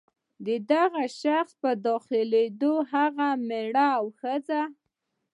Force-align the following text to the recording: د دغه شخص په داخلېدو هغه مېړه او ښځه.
د 0.45 0.47
دغه 0.71 1.03
شخص 1.21 1.51
په 1.61 1.71
داخلېدو 1.87 2.73
هغه 2.93 3.27
مېړه 3.47 3.87
او 3.97 4.05
ښځه. 4.19 4.61